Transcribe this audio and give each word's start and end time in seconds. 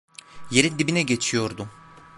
Yerin 0.51 0.79
dibine 0.79 1.01
geçiyordum. 1.07 1.69